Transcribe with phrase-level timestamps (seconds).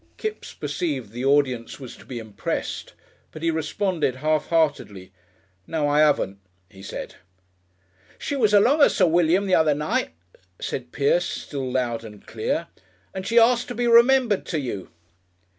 [0.17, 2.93] Kipps perceived the audience was to be impressed,
[3.31, 5.11] but he responded half heartedly,
[5.67, 6.39] "No, I 'aven't,"
[6.69, 7.17] he said.
[8.17, 10.13] "She was along of Sir William the other night,"
[10.59, 12.65] said Pierce, still loud and clear,
[13.13, 14.89] "and she asked to be remembered to you."